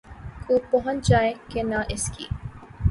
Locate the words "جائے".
1.07-1.33